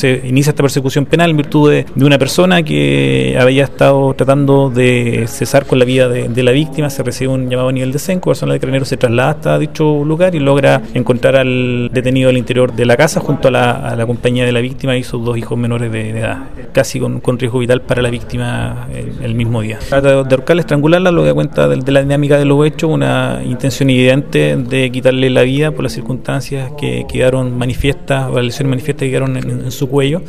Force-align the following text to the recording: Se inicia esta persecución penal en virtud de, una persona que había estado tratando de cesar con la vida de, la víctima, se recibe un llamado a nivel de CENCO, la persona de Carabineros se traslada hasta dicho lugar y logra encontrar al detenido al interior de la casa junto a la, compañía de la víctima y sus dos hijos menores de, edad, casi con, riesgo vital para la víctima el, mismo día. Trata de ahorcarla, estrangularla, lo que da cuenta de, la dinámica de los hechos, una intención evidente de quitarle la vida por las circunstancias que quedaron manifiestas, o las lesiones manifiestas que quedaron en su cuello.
Se 0.00 0.22
inicia 0.24 0.50
esta 0.50 0.62
persecución 0.62 1.06
penal 1.06 1.30
en 1.30 1.36
virtud 1.36 1.72
de, 1.72 1.86
una 1.96 2.20
persona 2.20 2.62
que 2.62 3.36
había 3.36 3.64
estado 3.64 4.14
tratando 4.14 4.70
de 4.70 5.24
cesar 5.26 5.66
con 5.66 5.80
la 5.80 5.84
vida 5.84 6.08
de, 6.08 6.42
la 6.44 6.52
víctima, 6.52 6.88
se 6.88 7.02
recibe 7.02 7.32
un 7.32 7.50
llamado 7.50 7.70
a 7.70 7.72
nivel 7.72 7.90
de 7.90 7.98
CENCO, 7.98 8.30
la 8.30 8.34
persona 8.34 8.52
de 8.52 8.60
Carabineros 8.60 8.86
se 8.86 8.96
traslada 8.96 9.30
hasta 9.30 9.58
dicho 9.58 10.04
lugar 10.04 10.36
y 10.36 10.38
logra 10.38 10.82
encontrar 10.94 11.34
al 11.34 11.90
detenido 11.92 12.30
al 12.30 12.36
interior 12.36 12.72
de 12.72 12.86
la 12.86 12.96
casa 12.96 13.18
junto 13.18 13.48
a 13.48 13.50
la, 13.50 14.06
compañía 14.06 14.44
de 14.44 14.52
la 14.52 14.60
víctima 14.60 14.96
y 14.96 15.02
sus 15.02 15.24
dos 15.24 15.36
hijos 15.36 15.58
menores 15.58 15.90
de, 15.90 16.10
edad, 16.10 16.44
casi 16.72 17.00
con, 17.00 17.20
riesgo 17.36 17.58
vital 17.58 17.82
para 17.82 18.00
la 18.00 18.10
víctima 18.10 18.86
el, 19.20 19.34
mismo 19.34 19.62
día. 19.62 19.80
Trata 19.80 20.10
de 20.10 20.14
ahorcarla, 20.14 20.60
estrangularla, 20.60 21.10
lo 21.10 21.22
que 21.22 21.26
da 21.26 21.34
cuenta 21.34 21.66
de, 21.66 21.90
la 21.90 22.02
dinámica 22.02 22.38
de 22.38 22.44
los 22.44 22.64
hechos, 22.64 22.88
una 22.88 23.42
intención 23.44 23.90
evidente 23.90 24.54
de 24.54 24.92
quitarle 24.92 25.28
la 25.28 25.42
vida 25.42 25.72
por 25.72 25.82
las 25.82 25.92
circunstancias 25.92 26.70
que 26.78 27.04
quedaron 27.10 27.58
manifiestas, 27.58 28.28
o 28.30 28.36
las 28.36 28.44
lesiones 28.44 28.70
manifiestas 28.70 29.06
que 29.06 29.10
quedaron 29.10 29.36
en 29.36 29.72
su 29.72 29.87
cuello. 29.88 30.22